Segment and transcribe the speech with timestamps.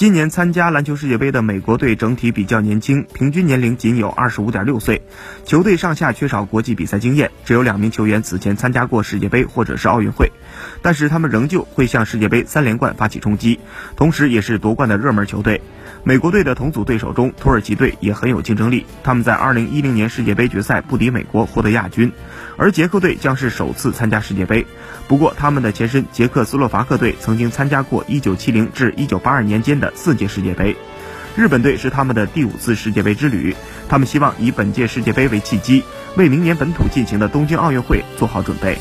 [0.00, 5.02] 今年参加篮球世界杯的美国队整体比较年轻，平均年龄仅有二十五点六岁。
[5.44, 10.32] 球队上下缺少国际比赛经验，只有两名球员此前参加过世界杯或者是奥运会，
[10.80, 13.60] 但是他们仍旧会向世界杯三连冠发起冲击，
[13.94, 15.60] 同时也是夺冠的热门球队。
[16.02, 18.86] 美国队的同组对手中，土耳其队也很有竞争力。
[19.02, 22.12] 他们在2010年世界杯决赛不敌美国，获得亚军。
[22.56, 24.66] 而捷克队将是首次参加世界杯，
[25.08, 30.76] 不过他们的前身捷克斯洛伐克队曾经参加过1970至1982年间的四届世界杯。
[31.36, 33.54] 日本队是他们的第五次世界杯之旅，
[33.88, 35.84] 他们希望以本届世界杯为契机，
[36.16, 38.78] 为明年本土进行的东京奥运会做好准备。